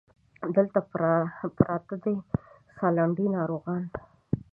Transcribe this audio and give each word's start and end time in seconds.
دلته 0.55 0.79
پراته 1.57 1.95
د 2.03 2.05
سالنډۍ 2.77 3.27
ناروغان 3.35 3.83